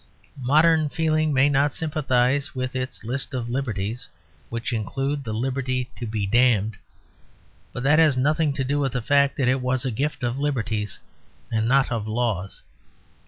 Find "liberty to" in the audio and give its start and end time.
5.31-6.07